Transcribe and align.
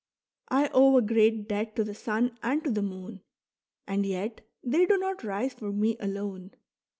I 0.49 0.67
owe 0.73 0.97
a 0.97 1.03
great 1.03 1.47
debt 1.47 1.75
to 1.75 1.83
the 1.83 1.93
sun 1.93 2.35
and 2.41 2.63
to 2.63 2.71
the 2.71 2.81
moon; 2.81 3.21
and 3.85 4.03
yet 4.03 4.41
they 4.63 4.87
do 4.87 4.97
not 4.97 5.23
rise 5.23 5.53
for 5.53 5.71
me 5.71 5.95
alone. 5.99 6.55